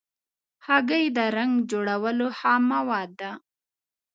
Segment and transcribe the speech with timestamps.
[0.67, 3.31] هګۍ د رنګ جوړولو خام مواد ده.